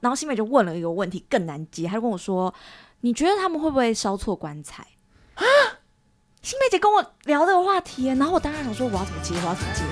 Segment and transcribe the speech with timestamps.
[0.00, 2.54] 然后新梅就问了一个问题，更难接，她就跟我说
[3.02, 4.82] ：“你觉得他们会不会烧错棺材？”
[5.36, 5.44] 啊！
[6.40, 9.34] 新梅姐跟我聊这个话题，然后我当然想说，我要怎么接？
[9.34, 9.82] 我要怎么接？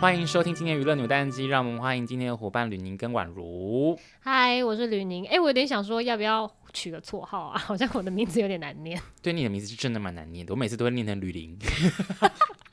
[0.00, 3.98] 欢迎收听今天娱乐扭蛋机，让我们欢迎今天的伙伴吕宁跟宛如。
[4.20, 5.26] 嗨，我是吕宁。
[5.26, 7.58] 哎，我有点想说，要不要取个绰号啊？
[7.58, 9.02] 好像我的名字有点难念。
[9.20, 11.58] 对，你的名字是真的蛮难念的，我每次都会念成吕宁。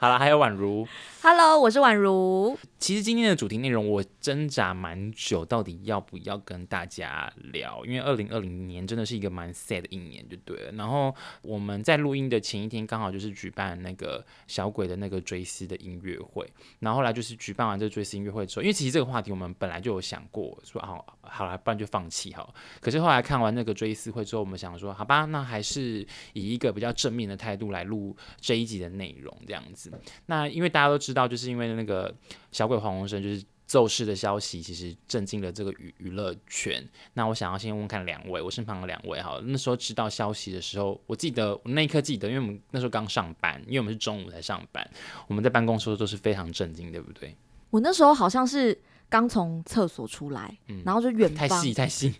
[0.00, 0.86] 好了，还有宛如。
[1.22, 2.58] Hello，我是宛如。
[2.78, 7.84] 其实今天的主题内容我挣扎蛮久，到底要不要跟大家聊？
[7.84, 10.72] 因为二零二零年真的是一个蛮 sad 的一年，就对了。
[10.72, 16.48] 然后我们在录音的前一天，刚好就是举办那个小鬼的那个追思的音乐会。
[16.78, 22.54] 然后后来就是举办完这个追思音乐会之后，因为其实这个话题我们本来就有想过，说好好了，不然就放弃好。
[22.80, 29.90] 可是后来看完那个追思会之后，我们想说，好吧，那还是以一个比较正面的态度来录这一集的内容，这样子。
[30.26, 32.14] 那因为大家都知道，就是因为那个
[32.52, 32.67] 小。
[32.68, 36.82] 鬼黄鸿升就是奏事的消息，其实震惊了这个娱娱乐圈。
[37.14, 44.88] 那我想要先问看两位，我身旁的两位哈，那时候知道消息的时候，我记得我那一刻记得，因为我们那时候刚上班，因为我们是中午才上班，
[45.26, 47.36] 我们在办公室都是非常震惊，对不对？
[47.70, 48.78] 我那时候好像是
[49.10, 52.14] 刚从厕所出来，嗯、然后就远方太细太细，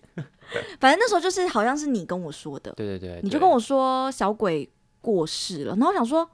[0.78, 4.69] 反正那时候就是好像是你跟我说的，对对对，对，你就跟我说小鬼
[5.00, 6.28] 过世了，然后我想说。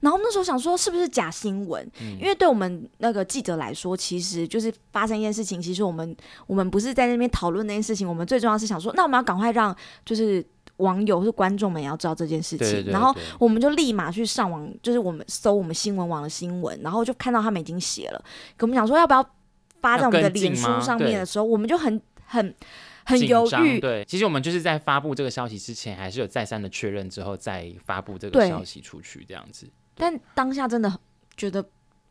[0.00, 1.82] 然后那时候想说是不是假新闻？
[2.00, 5.60] 嗯，因为对我们那个记者来说，其实就是发生一件事情。
[5.60, 10.44] 其实我们我们不是在那边讨论那件事情，我们最重要是想说，那我们要赶快让就是
[10.78, 12.58] 网友或是观众们也要知道这件事情。
[12.58, 12.92] 对对对对。
[12.92, 18.24] 然后我们就立马去上网，就是我们搜我们新闻网的新闻，然后就看到他们已经写了，
[18.56, 19.22] 可我们想说要不要
[19.80, 22.54] 发在我们的脸书上面的时候，我们就很很
[23.04, 23.78] 很犹豫。
[23.78, 29.68] 对，其实我们就是在发布这个消息之前，还是有再三的确认之后再发布这个消息出去，这样子。
[30.00, 30.90] 但当下真的
[31.36, 31.62] 觉得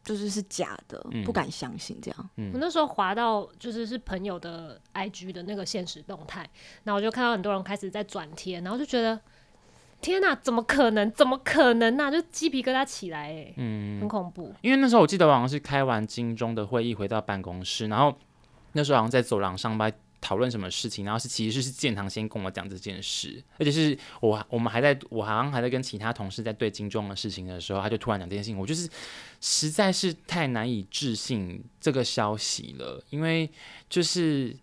[0.04, 2.30] 就是是假的，嗯、不敢相信这样。
[2.38, 6.48] 嗯、我那时候滑到就是是朋友的 IG 的那个现实动态，
[6.84, 9.20] 然后我就看到很多人开始在转贴，然后就觉得
[10.00, 11.12] 天哪，怎么可能？
[11.12, 12.12] 怎么可能呢、啊？
[12.12, 14.54] 就鸡皮疙瘩起来，哎，嗯，很恐怖。
[14.62, 18.18] 因为那时候我记得我好像是开完金钟的会议回到办公室，然后
[18.74, 19.92] 那时候好像在走廊上班。
[20.22, 28.90] 讨论什么事情，然后是其实是建堂先跟我讲这件事，而且是我我们还在我好像还在跟其他同事在对金钟的事情的时候，他就突然讲这件事情，我就是
[29.42, 33.50] 实在是太难以置信这个消息了，因为
[33.90, 34.56] 就是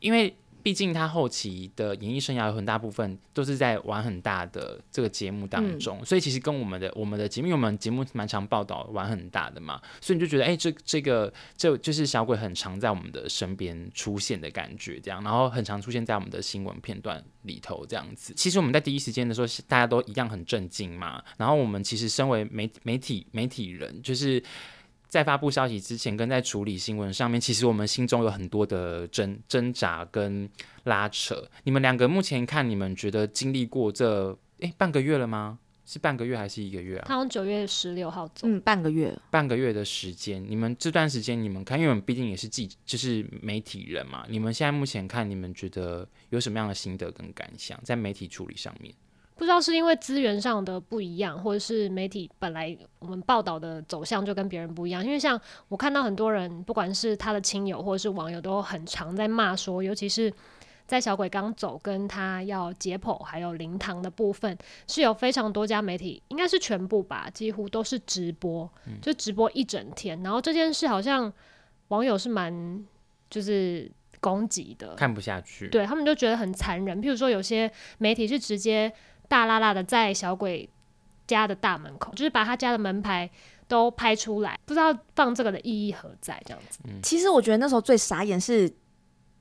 [0.00, 0.34] 因为。
[0.62, 18.32] 毕竟他后期的演艺生涯有很大部分都是在玩很大的这个节目当中，嗯、所以其实跟我们的我们的节目，因为我们节目蛮常报道玩很大的嘛，所以你就觉得，哎、欸，这这个这就是小鬼很常在我们的身边出现的感觉，这样，然后很常出现在我们的新闻片段里头，这样子。
[18.36, 24.42] 其实我们在第一时间的时候，大家都一样很震惊嘛，然后我们其实身为媒媒体媒体人，就是。
[25.10, 30.48] 在发布消息之前，跟在处理新闻上面，其实我们心中有很多的挣挣扎跟
[30.84, 31.46] 拉扯。
[31.64, 35.58] 你们两个目前看，你们觉得经历过这诶半个月了吗？
[35.84, 37.04] 是半个月还是一个月啊？
[37.08, 40.40] 他从九月十六号走，嗯，半个月，半个月的时间。
[40.48, 44.24] 你们这段时间，你们看，因为我们毕竟也是记，就是媒体人嘛。
[44.28, 48.94] 你们现在目前看，你们觉得有什么样的心得跟感想，在媒体处理上面？
[49.40, 55.02] 不知道是因为资源上的不一样，或者是媒体本来我们报道的走向就跟别人不一样。
[55.02, 60.30] 因为像我看到很多人，不管是他的亲友或者是网友，都很常在骂说，尤其是
[60.86, 64.54] 在小鬼刚走跟他要解剖还有灵堂的部分，
[64.86, 68.70] 是有非常多家媒体，应该是全部吧，几乎都是直播，
[69.00, 70.22] 就直播一整天。
[70.22, 71.32] 然后这件事好像
[71.88, 72.84] 网友是蛮
[73.30, 73.90] 就是
[74.20, 77.02] 攻击的，看不下去，对他们就觉得很残忍。
[77.02, 78.92] 譬如说有些媒体是直接。
[79.30, 80.68] 大剌剌的在小鬼
[81.28, 83.30] 家的大门口，就是把他家的门牌
[83.68, 86.42] 都拍出来，不知道放这个的意义何在？
[86.44, 88.68] 这样子，嗯、其实我觉得那时候最傻眼是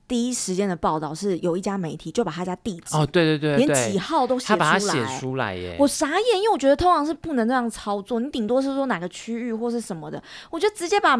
[0.07, 10.21] 第一时间的报道，是有一家媒体就把他家地址哦，对对对，连几号都写出来，他把它写出来耶，我傻眼，因为我觉得通常是不能这样操作，你顶多是说哪个区域或是什么的，
[10.51, 11.17] 我就直接把。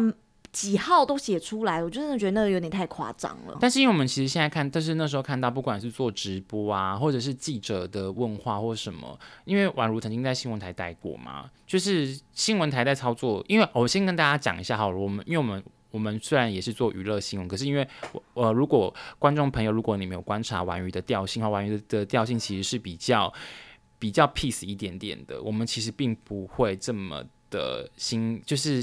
[0.52, 3.56] 几号都写出来，我真的觉得那个有点太夸张了。
[3.60, 13.44] 但是因为我们其实现在看，但是那时候看到，不管是做直播啊，或者是记者的问话或什么，因为宛如曾经在新闻台待过嘛，就是新闻台在操作。
[13.46, 15.62] 因为我先跟大家讲一下好了，我们因为我们
[15.92, 23.32] 我们虽然也是做娱乐新闻，可是因为我呃，如果观众朋友，如果你没有观察婉瑜的调性的话，婉瑜的调性其实是比较
[24.00, 27.24] 比较 peace 一点点的，我们其实并不会这么。
[27.50, 28.82] 的心，就是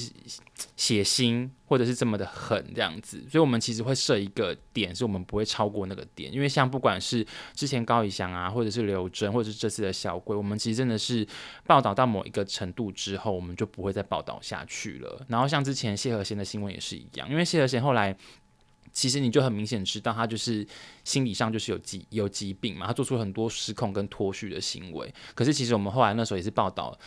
[0.75, 7.25] 血腥，或者是这么的狠这样子，所以我们其实会设一个点，是我们不会超过那个点，因为像不管是
[7.55, 11.25] 之前高以翔啊，或者是刘真，或者是这次的小龟，我们其实真的是
[11.65, 15.25] 报道到某一个程度之后，我们就不会再报道下去了。
[15.27, 18.15] 然后像之前谢和弦的新闻也是一样，因为谢和弦后来。
[18.93, 20.65] 其实你就很明显知道，他就是
[21.03, 25.13] 心理上就是有疾有疾病嘛，他做出很多失控跟脱序的行为。
[25.35, 26.97] 可是其实我们后来那时候也是报道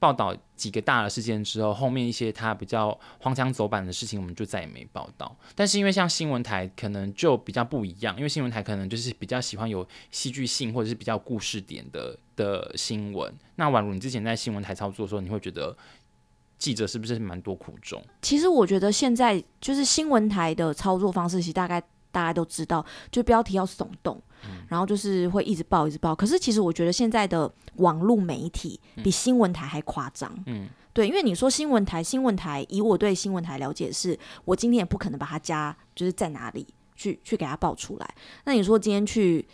[0.00, 5.36] 报道几个大的事件之后，后面一些他比较荒腔走板的事情，我们就再也没报道。
[5.54, 13.32] 但是因为像新闻台可能就比较不一样，因为新闻台可能就是比较喜欢有戏剧性或者是比较故事点的的新闻。
[13.54, 15.76] 那宛如你之前在新闻台操作的时候，你会觉得？
[16.60, 18.04] 记者是不是蛮多苦衷？
[18.20, 26.14] 其实我觉得现在就是新闻台的操作方式，其实大概大家都知道，就标题要耸动，嗯、然后就是会一直报一直报。
[26.14, 30.32] 可是其实我觉得现在的网络媒体比新闻台还夸张。
[30.46, 36.66] 嗯，对，因为你说新闻台，新闻台以我对新闻台了解是，我今天也不可能把他家就是在哪里
[36.96, 38.14] 去去给他报出来。
[38.44, 39.46] 那你说今天去？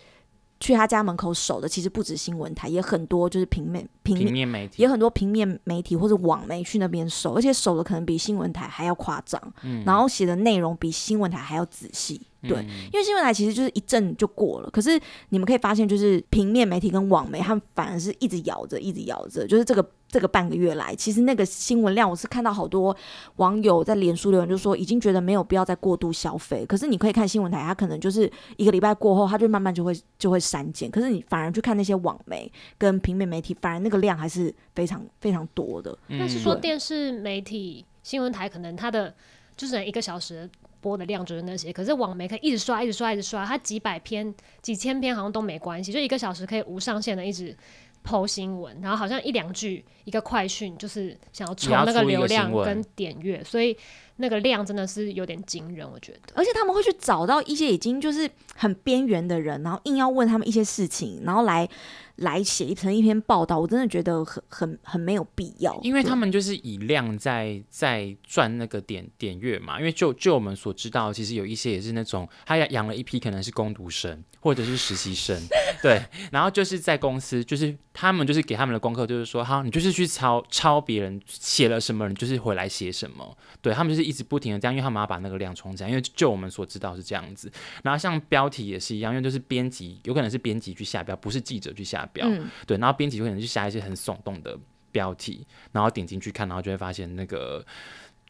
[0.59, 12.23] 去他家门口守的其实不止新闻台，也很多就是平面平面，平面媒体，也很多平面媒体或者网媒去那边守，而且守的可能比新闻台还要夸张，嗯、然后写的内容比新闻台还要仔细。
[12.49, 15.01] 对，嗯、因为新闻台其实就是一阵就过了，可是
[15.31, 19.87] 你们可以发现，就是平面媒体跟网媒，他们反而是一直咬着，一直咬着，就是这个。
[20.09, 22.97] 这个半个月来，其实那个新闻量，我是看到好多
[23.37, 26.65] 网友在脸书留言，就说已经觉得没有必要再过度消费。
[26.65, 30.89] 可是你可以看新闻台，它可能就是一个礼拜过后，它就慢慢就会就会删减。
[30.89, 35.99] 可是你反而去看那些网媒跟平面媒体，反而那个量还是非常非常多的。
[36.09, 39.13] 但、嗯、是说电视媒体新闻台可能它的
[39.57, 40.49] 就是一个小时
[40.81, 47.57] 播的量就是那些，可是网媒可以一直刷，一直刷，一直刷，它几百篇、几千篇好像都没关系，就一个小时可以无上限的一直。
[48.05, 53.77] PO 新闻，然后好像一两句一个快讯，就是想要冲那个流量跟点阅，所以
[54.17, 56.21] 那个量真的是有点惊人，我觉得。
[56.35, 61.69] 而且他们会去找到一些已经就是很边缘的人，然后硬要问他们一些事情，然后来。
[62.17, 69.79] 来写成一篇报道，我真的觉得很很很没有必要，因为他们就是以量在在赚那个点点阅嘛。
[69.79, 75.39] 因为就就我们所知道，其实有一些也是那种他养了一批可能是工读生或者是实习生，
[75.83, 76.03] 对，
[76.33, 85.89] 然后就是在公司，就是他们就是给他们的功课就是说，好，你就是去抄抄别人写了什么，你就是回来写什么，对他们就是一直不停的这样，因为他们要把那个量冲起来。
[85.89, 87.53] 因为就我们所知道是这样子。
[87.83, 92.07] 然后像标题也是一样，因为就是编辑有可能是编辑去下标，不是记者去下。
[92.13, 94.57] 标、嗯、对，然后编辑有可能去下一些很耸动的
[94.93, 97.65] 标题，然后点进去看，然后就会发现那个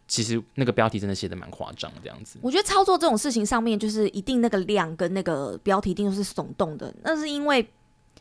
[0.08, 2.38] 其实那个标题真的写的蛮夸张，这样子。
[2.40, 7.68] 我觉得操作这种事情上面，就是一定那个量跟那个标题一定都是耸动的，那是因为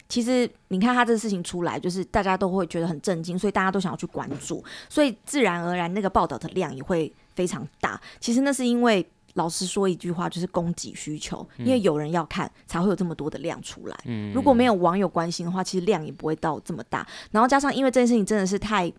[0.09, 8.01] 其实你看他这个事情出来，就是大家都会觉得很震惊，所以大家都想要去关注，所以自然而然那个报道的量也会非常大。
[8.19, 9.05] 其实那是因为。
[9.35, 13.99] 老实说一句话，就是供给需求，因为有人要看，才会有这么多的量出来。
[14.05, 17.05] 嗯，如果没有网友关心的话，其实量也不会到这么大。
[17.31, 18.89] 然后加上，因为这件事情真的是太，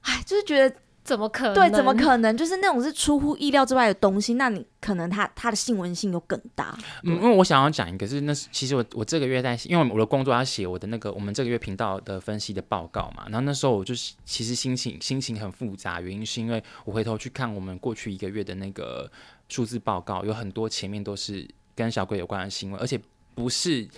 [0.00, 0.74] 哎，就是觉得。
[1.08, 1.54] 怎么可能？
[1.54, 2.36] 对，怎么可能？
[2.36, 6.76] 就是那种是出乎意料之外的东西，那你可能它它的新闻性又更大。
[7.02, 19.10] 嗯，因为我想要讲一个，是那是其实我我这个月在，因为我的工作要写我的那个我们这个月频道的分析的报告嘛，然后那时候我就是其实心情心情很复杂，原因是因为我回头去看我们过去一个月的那个
[19.48, 23.00] 数字报告，有很多前面都是跟小鬼有关的新闻，而且
[23.34, 23.88] 不是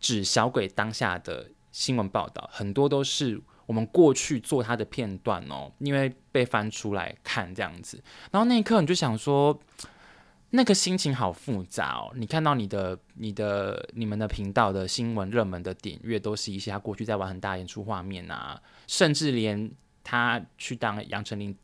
[0.00, 3.40] 指小鬼当下的新闻报道，很多都是。
[3.70, 8.02] 我们过去做他的片段哦，因为被翻出来看这样子，
[8.32, 9.56] 然后那一刻你就想说，
[10.50, 12.10] 那个心情好复杂哦。
[12.16, 19.70] 你看到你的、你的、你们的频道的新闻热门的点阅都是一些他过去在玩很大演出画面啊，甚至连
[20.02, 21.56] 他去当杨丞琳。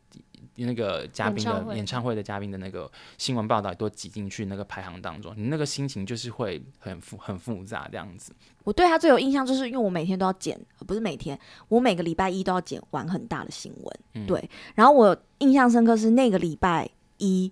[0.55, 8.33] 那个嘉宾的演唱会的嘉宾的那个新闻报道都挤进去那个排行当中，你那个心情就是会很复很复杂这样子。
[8.63, 13.99] 我对他最有印象，就是因为我每天都要剪，不是每天，我每个礼拜一都要剪完很大的新闻。
[14.13, 17.51] 嗯、对，然后我印象深刻是那个礼拜一，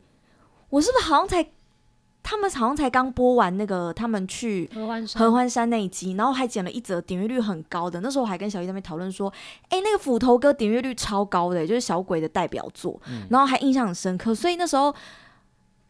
[0.69, 1.47] 我是不是好像才？
[2.27, 8.01] 他们好像才刚播完那个他们去合欢山合欢山那一集，然后还剪了一则点阅率很高的。
[8.01, 9.31] 那时候我还跟小姨在那边讨论说，
[9.69, 14.33] 哎、欸，那个斧头哥点阅率超高的，就是小鬼的代表作，嗯、然后还印象很深刻。
[14.33, 14.97] 所以那时候，哎、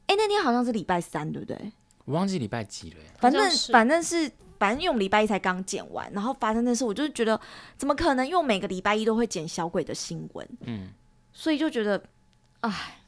[0.07, 1.71] 欸，那天好像是礼拜三，对不对？
[2.03, 2.97] 我忘记礼拜几了。
[3.17, 7.39] 反正反正是反正因为我们礼拜一才刚剪完，然后发生的事，我就是觉得
[7.77, 8.25] 怎么可能？
[8.27, 10.89] 因为我每个礼拜一都会剪小鬼的新闻，嗯，
[11.31, 12.03] 所以就觉得，
[12.59, 12.99] 哎，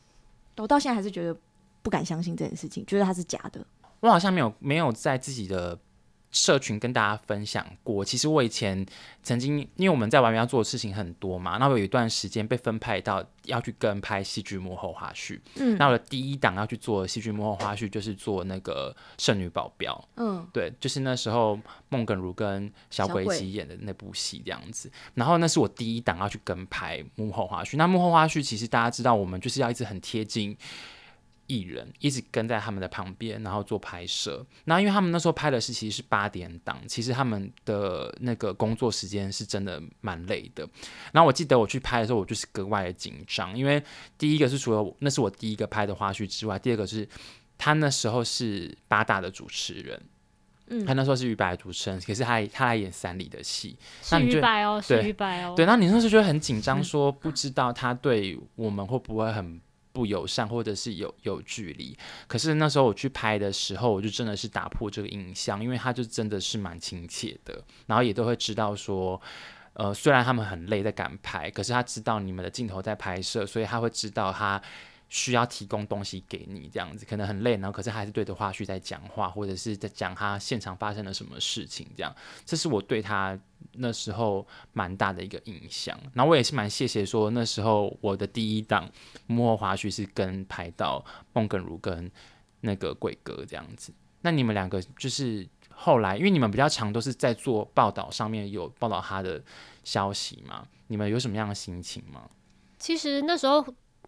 [0.56, 1.38] 我到现在还是觉得。
[1.82, 3.66] 不敢相信这件事情，觉得它是假的。
[4.00, 5.78] 我好像没有没有在自己的
[6.30, 8.86] 社群跟大家分享过，其实我以前
[9.24, 15.40] 曾经，因为我们在外面要做的事情很多嘛，那我有一段时间被分派到要去跟拍戏剧幕后花絮。
[15.56, 20.08] 嗯，那我的第一档要去做戏剧幕后花絮，就是做那个圣女保镖。
[20.18, 24.92] 嗯，对，就是那时候孟耿如跟小鬼一起演的那部戏这样子。
[25.16, 27.78] 然后那是我第一档要去跟拍幕后花絮。
[27.78, 30.56] 那幕后花絮其实大家知道，我们就是要一直很贴近。
[31.48, 34.46] 艺人一直跟在他们的旁边，然后做拍摄。
[34.66, 40.68] 那因为他们那时候拍的是其实是八点档，其实他们的那个工作时间是真的蛮累的。
[41.14, 43.82] 然后我记得我去拍的时候，我就是格外的紧张，因为
[44.18, 47.08] 第一个是除了那是我第一个拍的花絮之外，第二个是
[47.58, 50.02] 他那时候是八大的主持人，
[50.68, 59.62] 嗯，他那时候是于白的主持人，可是他他来演三里的戏，是于白哦，是于白哦，对，那你那时候就会很紧张， 说不知道他对我们会不会很。
[59.98, 61.98] 不友善，或者是有有距离。
[62.28, 69.20] 可是那时候我去拍的时候，我就真的是打破这个印象，因为他就真的是蛮亲切的，然后也都会知道说，
[69.74, 74.62] 呃，虽然他们很累在赶拍，可是他知道你们的镜头在拍摄，所以他会知道他。
[75.10, 82.14] 需要提供东西给你，这样子可能很累，然后可是还是对着花絮在讲话，或者是在讲他现场发生了什么事情，这样，
[82.46, 83.40] 这是我对他
[83.74, 85.98] 那时候蛮大的一个印象。
[86.14, 88.90] 然后我也是蛮谢谢说那时候我的第一档
[89.28, 92.12] 幕后花絮是跟拍到孟耿如跟
[92.60, 93.94] 那个鬼哥这样子。
[94.22, 99.42] 那你们两个就是后来，因为你们比较常都是在做报道上面有报道他的
[99.86, 102.30] 消息嘛，你们有什么样的心情吗？
[102.78, 103.66] 其实那时候。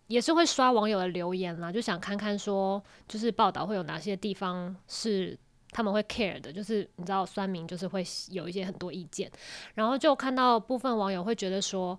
[0.09, 5.37] 也是会刷网友的留言啦，就想看看说，就是报道会有哪些地方是
[5.69, 9.31] 他们会 care 的，就是你知道酸民就是会有一些很多意见，
[9.75, 11.97] 然后就看到部分网友会觉得说，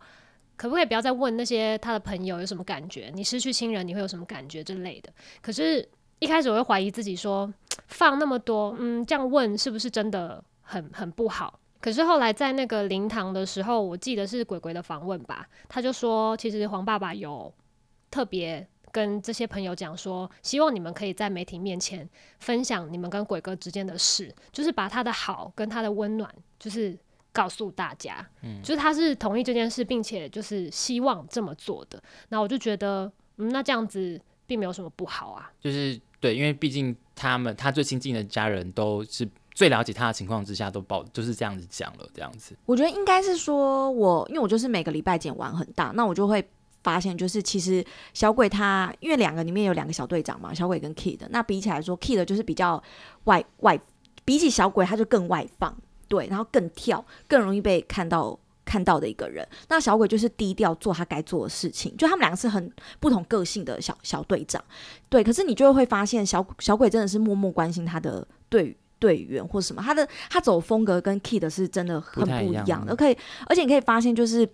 [0.56, 5.12] 可不可以不要再问那些他的朋友有什么感觉，你失去亲人你会有什么感觉之类的。
[5.40, 5.88] 可是，
[6.18, 7.48] 一开始我会怀疑自己说，
[7.86, 11.60] 放那么多，嗯，这样问是不是真的很很不好？
[11.80, 17.54] 可是后来在那个灵堂的时候，我记得是鬼鬼的访问吧，他就说，其实黄爸爸有。
[18.10, 22.08] 特别跟这些朋友讲说，希望你们可以在媒体面前
[22.40, 26.98] 分享你们跟鬼哥之间的事，就是把他的好跟他的温暖，就是
[27.32, 32.02] 告诉大家，嗯，就是他是同意这件事，并且就是希望这么做的。
[32.30, 35.52] 那我就觉得，嗯，那这样子并没有什么不好啊。
[35.60, 42.56] 就是对，因为毕竟他们他最亲近的家人都是最了解他的情况之下，都报就是这样子讲了，这样子。
[42.66, 46.44] 我觉得应该是说我，因为我就是每个礼拜剪完很大，那我就会。
[46.82, 47.84] 发现就是，其实
[48.14, 52.82] 小鬼他因为两个里面有两个小队长嘛，小鬼跟 Kid，那比起来说，Kid 就是比较
[53.24, 53.78] 外外，
[54.24, 55.76] 比起小鬼他就更外放，
[56.08, 59.46] 对，然后更跳，更容易被看到看到的一个人。
[59.68, 64.62] 那小鬼就是低调做他该做的事情，就他们两个是很不同个性的小小队长，
[65.08, 65.22] 对。
[65.22, 73.16] 可是你就会发现小小鬼真的是默默关心他的队队员或什么，他的他走风格跟 Kid 是真的很不一样的，可以，
[73.48, 74.48] 而且你可以发现就是。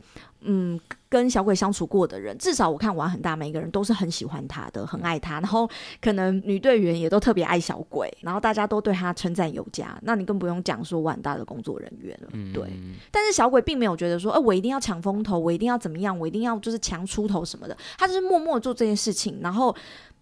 [0.48, 5.40] 嗯，跟小鬼相处过的人，至少我看玩很大，每一个人都是很喜欢他的，很爱他。
[5.40, 5.68] 然后
[6.00, 9.98] 可能女队员也都特别爱小鬼，然后大家都对他称赞有加。
[10.02, 12.70] 那你更不用讲说玩大的工作人员了，嗯、对。
[13.10, 17.76] 但是小鬼并没有觉得说，哎、呃，我一定要抢风头，我一定要怎么样，我一定要就是强出头什么的。
[17.98, 19.74] 他就是默默做这件事情，然后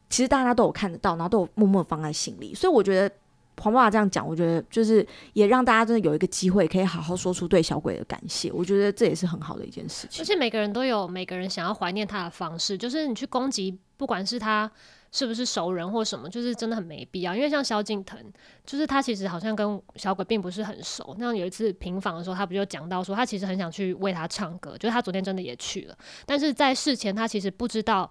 [0.08, 2.54] 其实大家都有看得到，然后都有默默放在心里。
[2.54, 3.14] 所以我觉得。
[3.60, 8.50] 黄爸爸这样讲，我觉得就是也让大家真的有一个机会，可以好好说出对小鬼的感谢。
[8.52, 10.22] 我觉得这也是很好的一件事情。
[10.22, 14.70] 而且每个人都有每个人想要怀念他的方式，就是你去攻击，不管是他
[15.12, 17.34] 是不是熟人或什么，就是真的很没必要。
[17.34, 18.18] 因为像萧敬腾，
[18.66, 21.14] 就是他其实好像跟小鬼并不是很熟。
[21.18, 25.96] 那有一次平访的时候，他不就讲到说，他其实很想去为他唱歌，就是他昨天真的也去了，
[26.26, 28.10] 但是在事前他其实不知道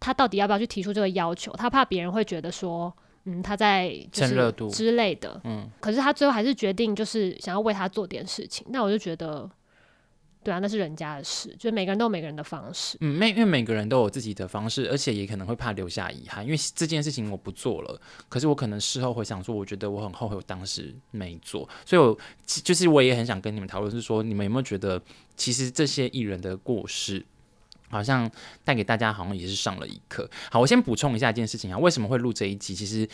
[0.00, 2.92] 他到底要不要去提出这个要求，他怕别人会觉得说。
[3.24, 8.66] 嗯，他在趁热度之类的，嗯，可是他最后还是决定就是想要为他做点事情。
[8.70, 9.48] 那我就觉得，
[10.42, 12.96] 对啊，那是人家的事，就是每个人都有每个人的方式。
[13.02, 16.42] 嗯，每因为每个人都有自己的方式，而且也可能会怕留下遗憾。
[16.42, 18.00] 因为这件事情我不做了，
[18.30, 21.68] 可是我可能事后回想说，我觉得我很后悔我当时没做。
[21.84, 25.00] 所以我，我就是我也很想跟你们讨论，是说你们有没有觉得，
[25.36, 27.24] 其实这些艺人的过世。
[27.90, 28.30] 好像
[28.64, 30.28] 带给大家好像也是上了一课。
[30.50, 32.74] 好，我先补充一下一件事情啊，为什么会录这一集？
[32.74, 33.06] 其实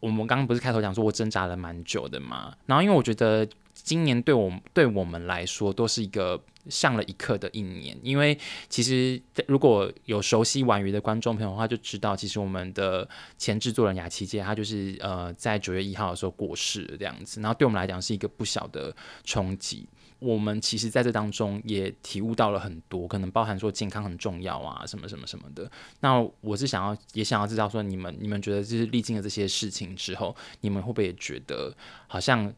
[0.00, 2.54] 我们刚刚不是开头讲说我挣扎了蛮久的嘛。
[2.66, 7.96] 然后因为我觉得今年对我对我们来说都是一个上了一课的一年。
[8.02, 8.36] 因为
[8.68, 17.40] 其实如果有熟悉完娱的观众朋友的话，就知道其实我们的前制作人雅琪姐她就是呃在九月一号的时候过世这样子。
[17.40, 18.94] 然后对我们来讲是一个不小的
[19.24, 19.86] 冲击。
[20.18, 25.70] 我们其实在这当中也体悟到了很多，可能包含说健康很重要啊，什么什么什么的。
[26.00, 31.72] 那我是想要，也想要知道说，你们你们觉得就是历经了这些事情之后，你们会不会也觉得
[32.06, 32.52] 好像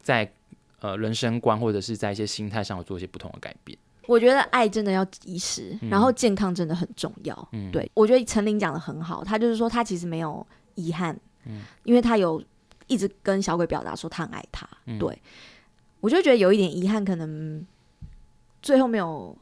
[0.00, 0.32] 在
[0.80, 3.78] 呃人生观或者是在一些心态上有做一些不同的改变。
[4.06, 7.48] 我觉得爱真的要及时，然后健康真的很重要。
[7.52, 10.44] 嗯，对，我觉得陈琳讲的很好，他就是说他其实没有
[10.74, 12.42] 遗憾，嗯，因为他有
[12.88, 14.68] 一直跟小鬼表达说他很爱他。
[14.86, 15.16] 嗯、对，
[16.00, 17.64] 我就觉得有一点遗憾，可能
[18.62, 19.36] 最后没有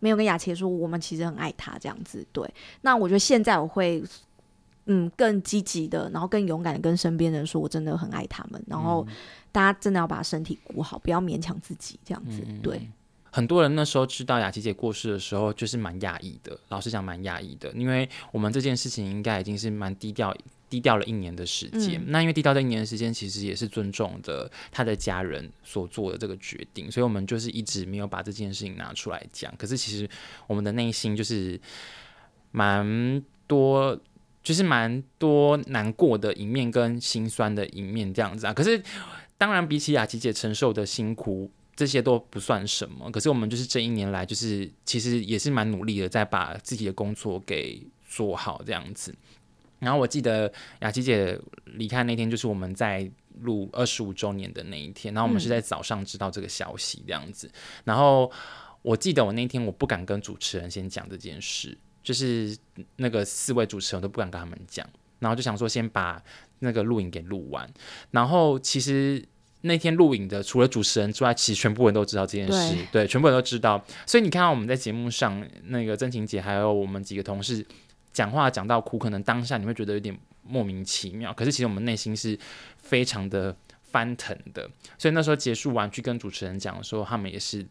[0.00, 2.26] 没有跟雅琪说我们其实很爱他这样子。
[2.32, 2.48] 对，
[2.82, 4.02] 那我觉得现在我会
[4.86, 9.06] 嗯更积极的，然后更勇敢的跟身边人说我真的很爱他们，然后
[9.50, 12.42] 大家真的要把身体顾好，不要勉强自己这样子。
[12.62, 12.88] 对。
[13.34, 16.54] 很多人那时候知道雅琪姐过世的时候，就是蛮压抑的。
[16.68, 20.36] 老实讲，蛮压抑的，因为我们这件事情应该已经是蛮低调、
[20.72, 22.00] 低调了一年的时间。
[22.00, 29.54] 嗯、那因为低调这一年的时间，其实也是尊重的他的家人所做的这个决定，所以我们就是一直没有把这件事情拿出来讲。
[29.58, 30.08] 可是其实
[30.46, 31.60] 我们的内心就是
[32.52, 34.00] 蛮多，
[34.42, 38.54] 就是蛮多难过的一面跟心酸的一面这样子啊。
[38.54, 38.82] 可是
[39.36, 41.50] 当然，比起雅琪姐承受的辛苦。
[41.74, 49.12] 这些都不算什么，可是我们就是这一年来，就是其实也是蛮努力的，在把自己的工作给做好这样子。
[49.82, 53.10] 然后我记得雅琪姐离开那天，就是我们在
[53.40, 57.46] 录二十五周年的那一天，然后我们是在早上知道这个消息这样子。
[57.48, 57.52] 嗯、
[57.84, 58.30] 然后
[58.80, 62.56] 我记得我那天我不敢跟主持人先讲这件事，就是
[62.96, 66.22] 那个四位主持人都不敢跟他们讲，然后就想说先把
[66.60, 67.68] 那个录影给录完。
[68.10, 69.24] 然后其实。
[69.64, 73.80] 那天录影的除了主持人之外，其实全部人都知道这件事，对，对，全部人都知道。
[74.04, 77.64] 所以你看到我们在节目上，那个真情姐还有我们几个同事
[78.12, 82.38] 讲话讲到哭，可能当下你会觉得有点莫名其妙，可是其实我们内心是
[82.76, 84.68] 非常的翻腾的。
[84.98, 87.66] 所以那时候结束完去跟主持人讲的时候，他们也是。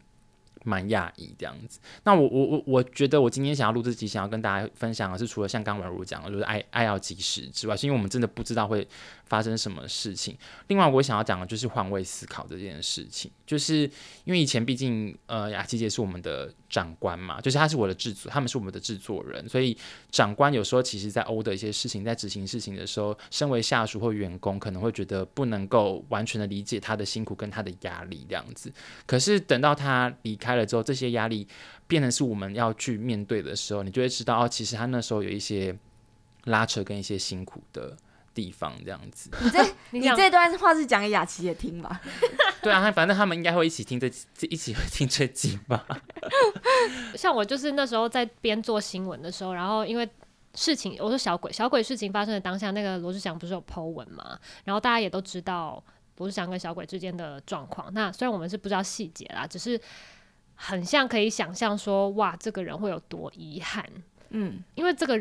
[0.63, 8.88] 蛮讶异这样子，那我我我我觉得我今天想要录这集，想要跟大家分享的是，除了像刚婉如讲的，就是爱爱要及时之外，是因为我们真的不知道会
[9.31, 10.38] 发生什么事情。
[10.67, 13.89] 另外，我想要讲的就是换位思考这件事情，就是
[14.25, 19.77] 因为以前毕竟呃雅琪姐是我们的长官嘛，就是她是我的制作，他们是我们的制作人，所以
[20.11, 28.69] 长官有时候其实在欧的一些事情，在执行事情的时候，身为下属或员工可能会觉得不能够完全的理解他的辛苦跟他的压力这样子。
[29.05, 30.41] 可是等到他离。
[30.41, 31.47] 开了之后，这些压力
[31.85, 35.77] 变成是我们要去面对的时候，你就会知道哦，其实他那时候有一些
[36.45, 37.95] 拉扯跟一些辛苦的
[38.34, 39.30] 地方，这样子。
[39.41, 42.02] 你这 你这段话是讲给雅琪也听吧？
[42.62, 44.08] 对啊，反正他们应该会一起听这
[44.50, 45.86] 一起会听这集吧。
[47.15, 50.10] 像我就是那时候在边做新闻的时候，然后因为
[50.56, 55.84] 事情，我说小鬼小鬼事情发生的当下，那个罗志祥不是有 po 文嘛，然后大家也都知道。
[56.17, 59.80] 罗志祥跟小鬼之间的状况，那虽然我们是不知道细节啦，只是
[60.54, 63.84] 很像可以想象说，哇，这个人会有多遗憾，
[64.30, 65.20] 嗯，因为这个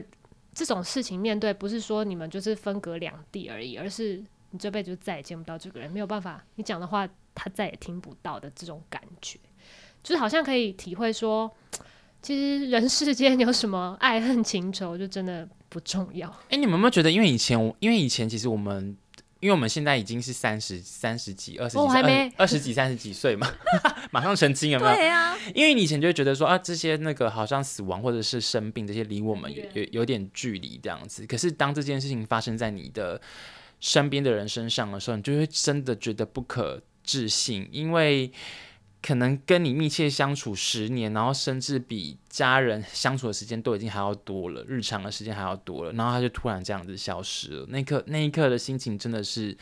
[0.61, 9.39] 这种事情面对不是说你们就是分隔两地而已，而是你这辈子就再也见不到这个人，没有办法，你讲的话他再也听不到的这种感觉，
[10.03, 11.51] 就是好像可以体会说，
[12.21, 16.29] 其实人世间有什么爱恨情仇，就真的不重要。
[16.29, 18.95] 诶、欸，你们有没有觉得，因为以前，因为以前其实我们。
[19.41, 23.51] 因为我们现在已经是三十三十几、二十几、二二十几、三十几岁嘛，
[24.11, 24.95] 马上成精有没有？
[24.95, 25.37] 对啊。
[25.55, 31.27] 因为你以前就会觉得说啊，这些那个好像死亡或者是生病这些离我们有有有点距离这样子。
[31.27, 33.21] 可是当这件事情发生在你的
[33.81, 38.31] 身边的人身上的时候，你就会真的觉得不可置信，因为。
[39.03, 47.67] 可能跟你密切相处十年，然后甚至比家人相处的时间都已经还要多了，日常的时间还要多了，然后他就突然这样子消失了。
[47.71, 49.57] 那一刻，那一刻的心情真的是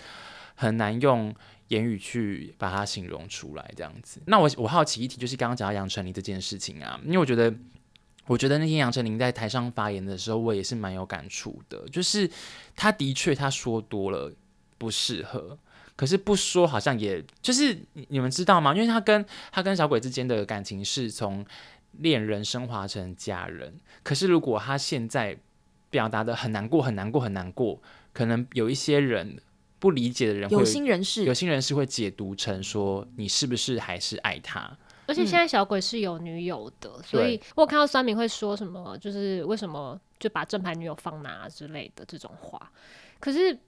[0.56, 1.32] 很难用
[1.68, 3.72] 言语去把它形容出来。
[3.76, 7.54] 这样子，那我我好奇一题，就是刚刚讲到杨丞琳这件事情啊，因为我觉得，
[8.26, 12.30] 我觉得那天杨丞琳在台上发言的时候，我也是蛮有感触的，就是
[12.76, 14.32] 他的确他说多了
[14.76, 15.58] 不适合。
[15.96, 17.76] 可是不说，好像也就是
[18.08, 18.72] 你们知道吗？
[18.72, 21.44] 因为他跟他跟小鬼之间的感情是从
[21.98, 23.74] 恋人升华成家人。
[24.04, 25.36] 可是如果他现在
[25.90, 29.40] 表达的很难过、很难过、很难过，可能有一些人
[29.78, 34.70] 不理解的人会，有心人士，有心人士会解读成说你是不是还是爱他？
[35.06, 42.70] 而且现在小鬼是有女友的，嗯、所以我看到酸民会说什么，就是为什么就把正牌女友放哪之类的这种话。
[43.20, 43.58] 可是。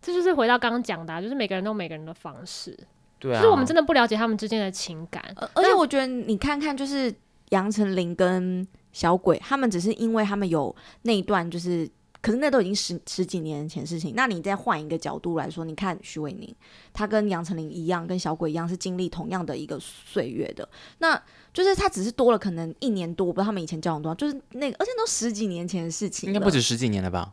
[0.00, 2.78] 这就是回到刚刚讲的、啊，就是每个人都有每个人的方式，
[3.18, 5.20] 对啊，就是我们真的不了解他们之间的情感。
[5.52, 7.12] 而且我觉得你看看，就是
[7.48, 14.14] 杨丞琳跟小鬼，他们只是因为他们有那一段，就是可是那都已经十十几年前事情。
[14.16, 16.54] 那你再换一个角度来说，你看徐伟宁，
[16.92, 21.20] 他跟杨丞琳一样，跟小鬼一样，是经历同样的一个岁月的，那
[21.52, 27.32] 就是他只是多了可能一年多，不知道他们以前交往多少，就是那个，而且都十几年前的事情，应该不止十几年了吧？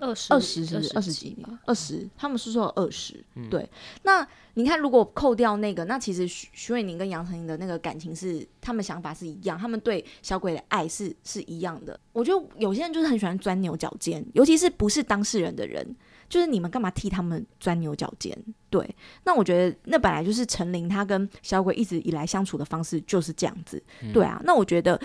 [0.00, 3.48] 二十二十是二十几年，二十他们是说二十、嗯。
[3.50, 3.68] 对，
[4.02, 11.98] 那你看，如果扣掉那个，那其实徐徐伟宁跟杨丞琳的那个感情是，他们想法是一样，他们对小鬼的爱是是一样的。
[12.12, 15.94] 我觉得有些人就是很喜欢钻牛角尖，尤其是不是当事人的人，
[16.28, 18.36] 就是你们干嘛替他们钻牛角尖？
[18.70, 18.88] 对，
[19.24, 23.82] 那我觉得那本来就是陈琳他跟小鬼一直以来相处的方式就是这样子。
[24.02, 24.98] 嗯、对啊，那我觉得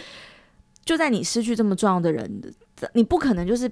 [0.84, 2.42] 就在你失去这么重要的人，
[2.94, 3.70] 你不可能就是。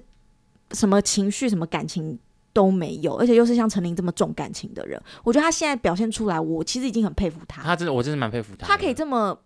[0.72, 2.18] 什么情绪、什么感情
[2.52, 7.62] 都没有，而且又是像陈琳这么重感情的人，我觉得他现在表现出来，我其实已经很佩服他。
[7.62, 8.66] 他真的，我真的蛮佩服他。
[8.66, 9.38] 他可以这么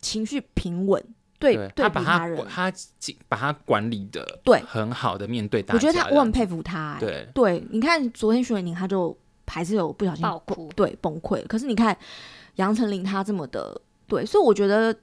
[0.00, 1.02] 情绪平稳，
[1.38, 2.72] 对，对，他把他他
[3.28, 5.74] 把他管理的对很好的面对大家。
[5.74, 7.00] 我觉得他，我很佩服他、欸。
[7.00, 11.46] 对对，你看昨天徐伟宁他就还是有不小心爆哭，对崩溃。
[11.46, 11.96] 可是你看
[12.56, 14.96] 杨丞琳他这么的对，所以我觉得。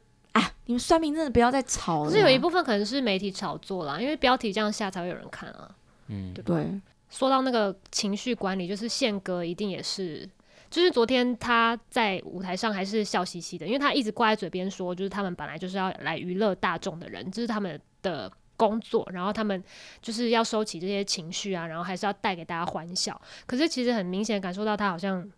[0.64, 2.10] 哎，你们算命真的不要再吵了。
[2.10, 5.70] 可是有一部分可能是媒体炒作啦，因为标题这样下才会有人看啊。
[6.08, 6.82] 嗯，对，对。
[7.10, 10.28] 说到那个情绪管理，就是宪哥一定也是，
[10.72, 19.64] 就是昨天他在舞台上还是笑嘻嘻的，因为他一直挂在嘴边说，就是他们本来就是要来娱乐大众的人，这、就是他们的工作，然后他们
[20.02, 23.22] 就是要收起这些情绪啊，然后还是要带给大家欢笑。
[23.46, 25.30] 可是其实很明显感受到他好像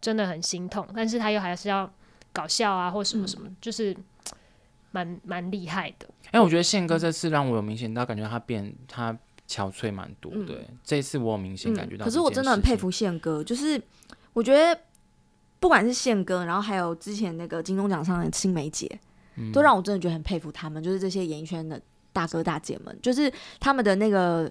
[0.00, 1.92] 真的很心痛，但是他又还是要
[2.32, 3.96] 搞笑啊，或什么什么，嗯、就是。
[4.94, 9.12] 蛮蛮厉害的，哎、欸，我觉得宪哥这次让我有明显到感觉他变他
[9.48, 12.06] 憔悴蛮多，对、嗯，这一次我有明显感觉到、嗯。
[12.06, 13.80] 可是我真的很佩服宪哥，就是
[14.32, 14.80] 我觉得
[15.58, 18.88] 不管是宪哥，然后还有之前那个金钟奖上的青梅姐、
[19.34, 21.80] 嗯，都让我真的觉得很佩服他们，就是这些演艺圈的
[22.12, 24.48] 大哥大姐们，就是他们的那个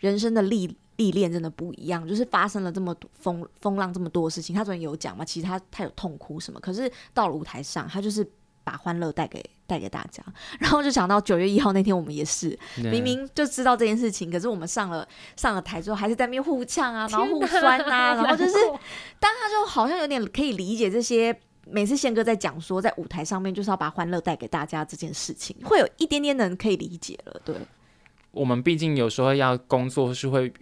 [0.00, 8.28] 人生的历历练真的不一样，就是发生了这么多风风浪这么多的事情，他昨天有讲嘛，其实他他有痛哭什么，可是到了舞台上，他就是。
[8.66, 10.22] 把欢乐带给带给大家，
[10.60, 18.54] 然后就想到九月一号那天，我们也是明明就知道这件事情，可是我们上了上了台之后，还是在那边互呛啊，然后互酸啊， 然后就是，
[19.18, 21.36] 但他就好像有点可以理解这些
[21.68, 27.54] 每次宪哥在讲说，在舞台上面就是要把欢乐带给大家这件事情，会有一点点能可以理解了，对。
[28.36, 30.52] 我们毕竟有时候要工作，是会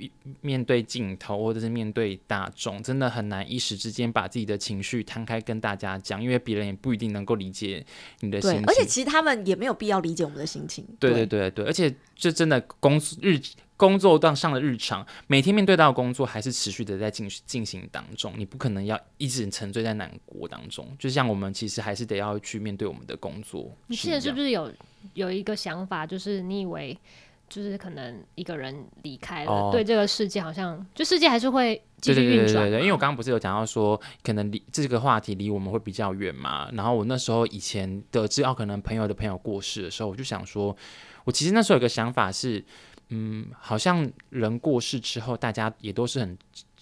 [0.40, 7.84] 面对镜头或者是面对大众，真的很难一时之间把自己的情绪摊开跟大家讲，因为别人也不一定能够理解
[8.20, 8.62] 你的心情。
[8.62, 10.86] 对，而且其实他们也没有必要理解我们的心情。
[11.00, 13.40] 对对对对，而且这真的工日
[13.76, 20.86] 工作当上的日常，每天面对到的工作还是持续的在进进行当中，你不可能要一直沉醉在难过当中。
[20.96, 23.68] 就像我们其实还是得要去面对我们的工作。
[23.88, 24.72] 你现在是不是有
[25.14, 26.96] 有一个想法，就是你以为？
[27.48, 32.46] 就是可能一个人离开了，哦，对这个世界好像，就世界还是会继续运转。
[32.46, 36.68] 对对对对对，因为我刚刚不是有讲到说，可能离这个话题离我们会比较远嘛。
[36.72, 40.74] 然后我那时候以前得知哦，可能朋友的朋友过世的时候，我就想说，
[41.24, 42.64] 我其实那时候有个想法是，
[43.10, 46.38] 嗯，好像人过世之后，大家也都是很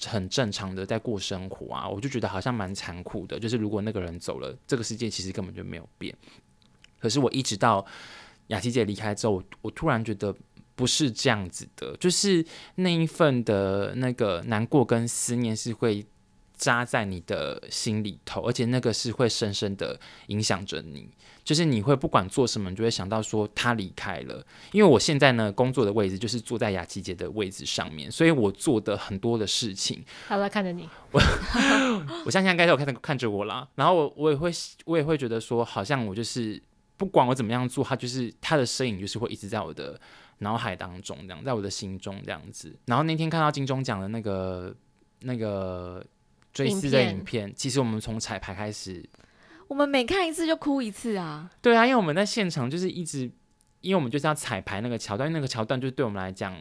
[0.07, 1.89] 很正常的在过生活啊。
[1.89, 6.15] 我就觉得好像蛮残酷的，就是如果那个人走了，这个世界其实根本就没有变。
[6.99, 7.85] 可是我一直到
[8.47, 10.35] 雅琪姐离开之后，我我突然觉得。
[10.75, 12.45] 不是这样子的，就是
[12.77, 16.05] 那一份的那个难过跟思念是会
[16.57, 21.09] 扎在你的心里头，而且那个是会深深的影响着你，
[21.43, 24.47] 就是你会不管做什么，你就会想到说他离开了。
[24.71, 30.89] 因为我现在呢工作的位置就是坐在雅琪姐的位置上面，所以我做的很多的事情， 他都在看着你。
[31.11, 31.21] 我
[32.27, 34.51] 我相信应该有看着看着我啦，然后我我也会
[34.85, 36.63] 我也会觉得说，好像我就是
[37.03, 40.01] 不管我怎么样做，他就是他的身影就是会一直在我的。
[40.39, 42.75] 脑海当中这样，在我的心中这样子。
[42.87, 44.75] 然后那天看到金钟奖的那个
[45.21, 46.05] 那个
[46.53, 49.09] 追思的影片，其实我们从彩排开始，
[49.69, 51.49] 我们每看一次就哭一次啊。
[51.61, 53.31] 对啊，因为我们在现场就是一直，
[53.83, 56.61] 因为我们就是要彩排那个桥段，那个桥段就是对我们来讲。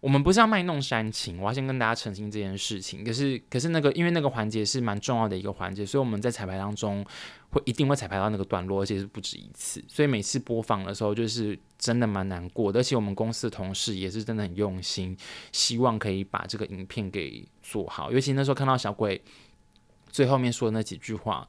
[0.00, 3.02] 我们不是要卖弄煽情，我要先跟大家澄清这件事情。
[3.02, 7.04] 可是，可是那个，因为那个环节是蛮重要的一个环节，所以我们在彩排当中
[7.50, 9.82] 会一定会彩排到那个段落，而且是不止一次。
[9.88, 12.80] 所以每次播放的时候，就是真的蛮难过的。
[12.80, 15.16] 而且我们公司的同事也是真的很用心，
[15.50, 18.12] 希望可以把这个影片给做好。
[18.12, 19.20] 尤其那时候看到小鬼
[20.10, 21.48] 最后面说的那几句话，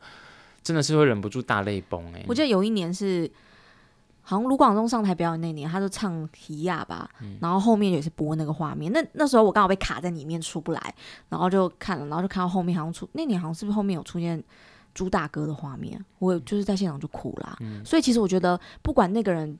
[0.64, 2.24] 真的是会忍不住大泪崩哎。
[2.28, 3.30] 我记得有一年是。
[4.30, 7.10] 好像卢广仲上台表演那年，他就唱《提亚》吧，
[7.40, 8.92] 然后后面也是播那个画面。
[8.92, 10.96] 那那时候我刚好被卡在里面出不来，
[11.30, 14.44] 然后就看了，然后就看到后面好像出那年好像是不是后面有出现
[14.94, 17.56] 朱大哥的画面，我就是在现场就哭了。
[17.62, 17.82] 嗯。
[17.86, 19.58] 所以其实我觉得，不管那个人，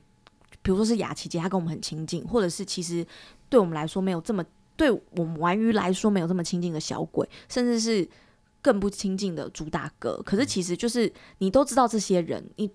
[0.60, 3.06] 比如说是雅琪姐，她跟我们很亲近，或者是其实
[3.48, 4.44] 对我们来说没有这么，
[4.76, 8.06] 对我们玩鱼来说没有这么亲近的小鬼，甚至是
[8.60, 12.70] 更不亲近的朱大哥，可是其实就是你都知道这些人，你。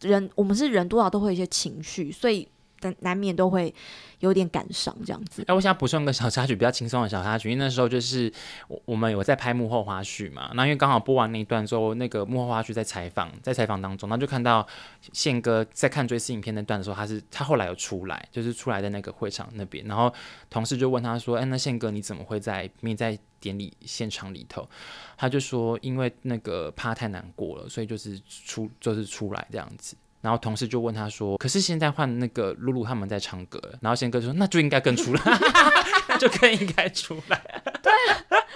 [0.00, 2.46] 人，我们是人，多少都会有一些情绪，所以
[2.80, 3.74] 但难免都会
[4.20, 5.42] 有点感伤这样子。
[5.48, 7.50] 哎，我想补充一个小插曲，比较轻松的小插曲。
[7.50, 8.32] 因为那时候就是
[8.68, 14.64] 我我们有在拍幕后花絮嘛，那因为刚好播完那一段之后，那个幕后花絮在采访，在采访当中，那就看到
[15.12, 20.12] 宪哥在看追思影片那段的时候，他是他后来有出来，就是出来在那个会场那边，然后
[20.48, 24.68] 同事就问他说：“哎，那宪哥你怎么会在没在典礼现场里头？”
[25.16, 35.20] 他就说：“因为那个怕太难过了，所以就是出就是出来这样子。”然后同事就问他说：“可是现在换那个露露他们在唱歌。”然后宪哥就说：“那就应该更出来，
[36.08, 37.92] 那就更应该出来。”对。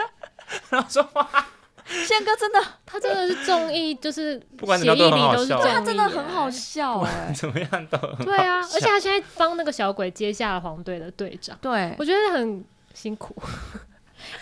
[0.70, 1.46] 然后说：“哇，
[1.86, 5.62] 宪哥真的，他真的是综艺，就是不管怎么样都很好笑。
[5.62, 8.24] 他真的很好笑哎，怎么样都很好笑。
[8.24, 13.34] 对啊，而且他现在帮那个小鬼接下了黄队的队长，对我觉得很辛苦。”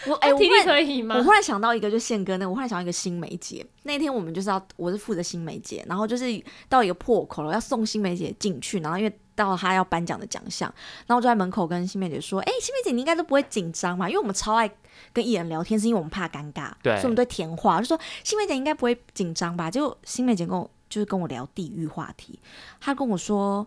[0.07, 1.17] 我哎，体力可以吗？
[1.17, 3.65] 我忽然想到一个，就宪哥那个，我忽然想到一个新梅姐。
[3.85, 6.25] 那天我们就是要，我是负责新梅姐，然后就是
[6.69, 10.73] 到一个破口了，要送新梅姐进去，然后因为到她要颁奖的奖项，
[11.07, 14.09] 然后我就在门口跟新梅姐说：“哎、欸，新梅姐，你应该都不会紧张嘛？
[14.09, 14.71] 因为我们超爱
[15.13, 19.71] 跟艺人聊天，是因为我们怕尴尬，对，所以我们对甜话就说新梅姐应该不会紧张吧？
[19.71, 22.39] 结果新梅姐跟我就是跟我聊地域话题，
[22.81, 23.67] 她跟我说：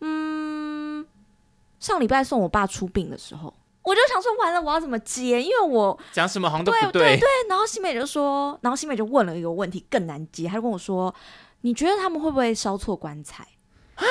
[0.00, 1.06] 嗯，
[1.78, 5.42] 上礼拜送我爸出殡的时候。”我就想说完了，我要怎么接？
[5.42, 6.92] 因为我讲什么好像都不对。
[6.92, 11.14] 对对对，然后新美就说，然后新美就问了一个问题更难接，她就跟我说
[11.62, 13.46] ：“你觉得他们会不会烧错棺材？”
[13.96, 14.04] 啊！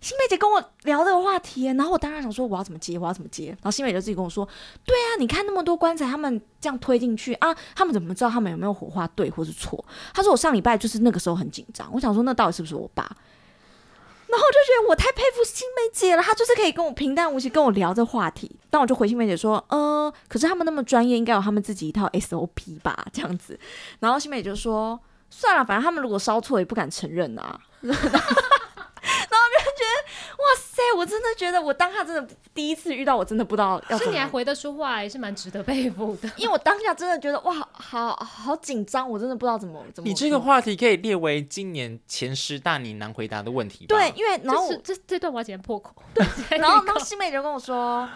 [0.00, 3.48] 新美姐跟我聊这个话题，然后我当然想说我要怎么接，我要怎么接。
[3.48, 4.48] 然后新美就自己跟我说
[4.86, 13.14] ：“对啊，你看那么多棺材，他们这样推进去啊，他们怎么知道他们有没有火化对或是错？”他说：“我上礼拜就是那个时候很紧张，我想说那到底是不是我爸？”
[14.30, 18.50] 然后我就觉得我太佩服新梅姐了，她就是可以跟我平淡无奇跟我聊这话题。
[18.70, 23.58] 但我就回新梅姐说，呃，可是他们那么专业，应该有他们自己一套 SOP 吧，这样子。
[23.98, 27.58] 然后新梅姐就说，算了，反正他们如果烧错也不敢承认啊。
[30.96, 33.98] 我真的觉得我当下真的第一次遇到，我真的不知道要。
[33.98, 36.30] 是你还回得出话，也是蛮值得佩服的。
[36.36, 40.08] 因为我当下真的觉得哇，好好紧张，我真的不知道怎么怎么。
[40.08, 43.86] 你这个话题可以列为今年前十大你难回答的问题。
[43.86, 45.94] 对，因为然后这这段我要剪破口。
[46.14, 46.24] 对，
[46.58, 48.08] 然后然后新妹就跟我说。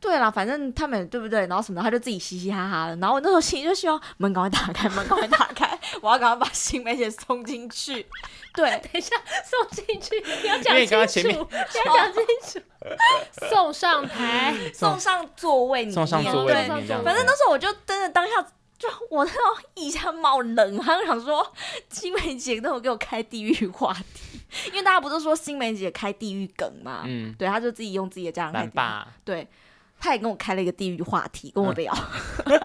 [0.00, 1.44] 对了，反正他们对不对？
[1.48, 2.94] 然后什么的，他就自己嘻嘻哈哈的。
[2.98, 5.67] 然后我那时候心里就希望门赶快打开，门赶快打开，
[6.00, 8.06] 我要赶快把新梅姐送进去。
[8.54, 12.60] 对， 等一下送进去，你要讲清楚，你要讲清楚。
[13.50, 16.86] 送上台，送上座位里面，送上座位里面。
[16.86, 18.42] 对，反正那时候我就真的当下
[18.78, 19.42] 就我那种
[19.74, 21.52] 一下冒冷汗，想说
[21.90, 27.02] 新梅姐都有给我开地狱话题，因为大家不是说新梅姐开地狱梗嘛？
[27.06, 29.46] 嗯，对，她就自己用自己的这样来吧，对。
[30.00, 31.92] 她也跟我开了一个地狱话题，跟我聊。
[32.44, 32.56] 嗯、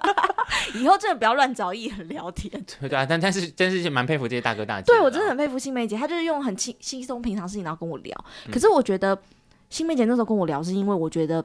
[0.76, 2.52] 以后真的不要乱找艺人聊天。
[2.80, 4.86] 对 对啊，但但是真是蛮佩服这些大哥大姐。
[4.86, 8.26] 对，我真的很佩服新梅姐，她就是用很轻轻松平常事情，然后跟我聊。
[8.52, 9.18] 可是我觉得
[9.70, 11.44] 新梅姐那时候跟我聊，是因为我觉得。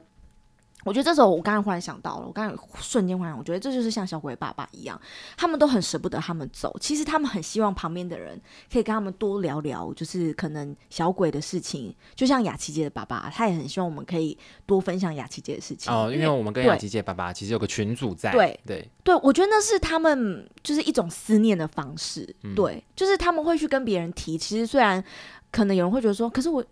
[0.84, 4.98] 我觉得这时候，我刚才忽然想到了，我刚才瞬间忽然，我觉得这就是像小鬼爸爸一样，
[5.36, 6.74] 他们都很舍不得他们走。
[6.80, 8.40] 其实他们很希望旁边的人
[8.72, 11.94] 可以跟他们多聊聊，就是可能小鬼的事情。
[12.14, 15.92] 就像雅琪姐的爸爸，他也很希望我们可以多分享雅琪姐的事情。
[15.92, 18.30] 哦，因为我们跟雅琪姐爸爸其实有个群组在。
[18.30, 22.34] 对对对，我觉得那是他们就是一种思念的方式。
[22.44, 24.38] 嗯、对，就是他们会去跟别人提。
[24.38, 25.02] 其实虽然
[25.50, 26.64] 可能有人会觉得说，可是我。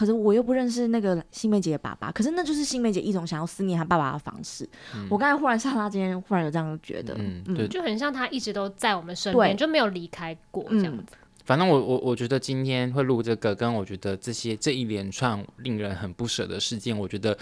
[0.00, 4.66] 可是我又不认识那个新梅姐的爸爸，可是那就是新梅姐一种想要思念她爸爸的方式。
[4.94, 11.12] 嗯、我刚才忽然刹那间忽然有这样觉得，嗯，对，就很像她一直都在我们身边，就没有离开过这样子。
[11.20, 17.36] 嗯、反正我我我觉得今天会录这个，跟我觉得这些这一连串令人很不舍的事件，我觉得，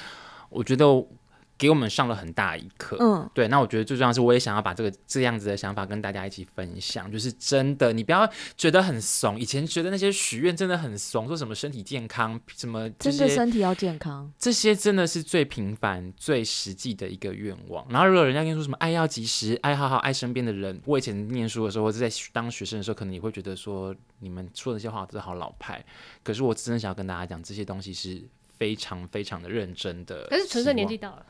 [0.50, 0.84] 我觉得。
[1.58, 17.84] 给我们上了很大一课，嗯，对，那我觉得最重要是，我也想要把这个这样子的想法跟大家一起分享，就是真的，你不要觉得很怂，以前觉得那些许愿真的很怂，说什么身体健康，什么真的身体要健康，这些真的是最平凡、最实际的一个愿望。
[17.90, 25.84] 然后如果人家跟你说什么爱要及时，爱好好爱身边的人，我以前念书的时候，或者在当学生的时候，可能你会觉得说你们说的这些话都是好老派，
[26.22, 28.22] 可是我真的想要跟大家讲，这些东西是
[28.58, 30.26] 非常非常的认真的。
[30.28, 31.24] 可是纯粹年纪到了。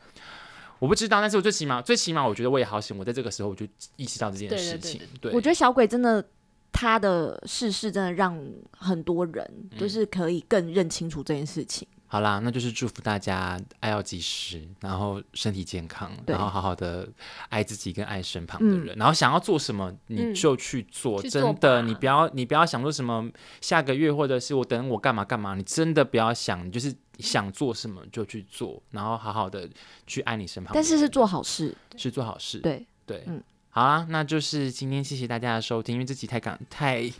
[0.79, 5.01] 我不知道，但是我最起码，最起码，我觉得我也好险，我在这个时候我就意识到这件事情。
[5.19, 6.25] 对，我觉得小鬼真的，
[6.71, 8.41] 他的逝世真的让
[8.77, 11.85] 很多人就是可以更认清楚这件事情。
[12.09, 17.07] 嗯、好啦，那就是祝福大家爱要及时，然后身体健康，然后好好的
[17.49, 23.29] 爱自己跟爱身旁的人，嗯、然后想要做什么你就去做，嗯、真的，你不要你不要想说什么
[23.61, 26.93] 下个月或者是我等我干嘛干嘛，你真的不要想，你就是。
[27.19, 29.67] 想做什么就去做，然后好好的
[30.07, 30.71] 去爱你身旁。
[30.73, 32.59] 但是是做好事，是做好事。
[32.59, 32.87] 对。
[33.05, 37.11] 对，对嗯，好啦，那就是今天谢谢大家的收听，因为这集太感太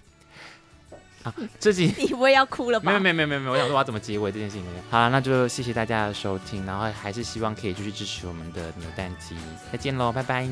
[1.23, 2.91] 啊，这集 你不会要哭了吧？
[2.91, 4.65] 没有没有没有没有没有，我想说我要怎么结尾这件事情。
[4.89, 9.35] 好了，那就谢谢大家的收听，然后还是希望可以继续支持我们的扭蛋机，
[9.71, 10.47] 再见喽，拜拜，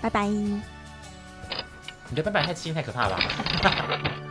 [0.00, 0.26] 拜拜。
[2.10, 3.22] 你的拜拜太轻太可怕了吧。